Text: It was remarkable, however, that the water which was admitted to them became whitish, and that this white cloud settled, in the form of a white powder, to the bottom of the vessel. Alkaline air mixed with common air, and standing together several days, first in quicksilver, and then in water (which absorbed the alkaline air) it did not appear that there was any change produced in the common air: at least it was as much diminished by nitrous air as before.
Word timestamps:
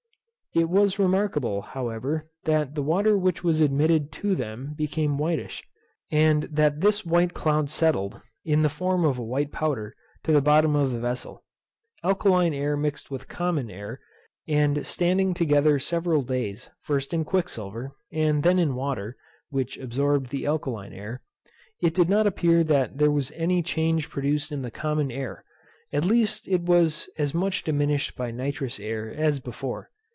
It 0.53 0.67
was 0.67 0.99
remarkable, 0.99 1.61
however, 1.61 2.27
that 2.43 2.75
the 2.75 2.83
water 2.83 3.17
which 3.17 3.41
was 3.41 3.61
admitted 3.61 4.11
to 4.19 4.35
them 4.35 4.73
became 4.75 5.17
whitish, 5.17 5.63
and 6.11 6.43
that 6.51 6.81
this 6.81 7.05
white 7.05 7.33
cloud 7.33 7.69
settled, 7.69 8.19
in 8.43 8.61
the 8.61 8.67
form 8.67 9.05
of 9.05 9.17
a 9.17 9.23
white 9.23 9.53
powder, 9.53 9.95
to 10.25 10.33
the 10.33 10.41
bottom 10.41 10.75
of 10.75 10.91
the 10.91 10.99
vessel. 10.99 11.45
Alkaline 12.03 12.53
air 12.53 12.75
mixed 12.75 13.09
with 13.09 13.29
common 13.29 13.71
air, 13.71 14.01
and 14.45 14.85
standing 14.85 15.33
together 15.33 15.79
several 15.79 16.21
days, 16.21 16.69
first 16.81 17.13
in 17.13 17.23
quicksilver, 17.23 17.93
and 18.11 18.43
then 18.43 18.59
in 18.59 18.75
water 18.75 19.15
(which 19.51 19.77
absorbed 19.77 20.31
the 20.31 20.45
alkaline 20.45 20.91
air) 20.91 21.21
it 21.81 21.93
did 21.93 22.09
not 22.09 22.27
appear 22.27 22.61
that 22.61 22.97
there 22.97 23.09
was 23.09 23.31
any 23.37 23.63
change 23.63 24.09
produced 24.09 24.51
in 24.51 24.63
the 24.63 24.69
common 24.71 25.11
air: 25.11 25.45
at 25.93 26.03
least 26.03 26.45
it 26.49 26.59
was 26.63 27.09
as 27.17 27.33
much 27.33 27.63
diminished 27.63 28.17
by 28.17 28.31
nitrous 28.31 28.81
air 28.81 29.09
as 29.15 29.39
before. 29.39 29.89